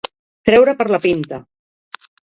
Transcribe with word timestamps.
Treure 0.49 0.75
per 0.81 0.89
la 0.95 1.01
pinta. 1.05 1.43